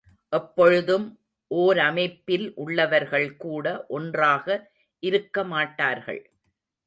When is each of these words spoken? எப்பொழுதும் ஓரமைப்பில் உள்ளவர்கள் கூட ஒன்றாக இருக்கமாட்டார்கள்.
எப்பொழுதும் 0.33 1.05
ஓரமைப்பில் 1.51 2.51
உள்ளவர்கள் 2.55 3.27
கூட 3.35 3.85
ஒன்றாக 3.89 4.47
இருக்கமாட்டார்கள். 5.03 6.21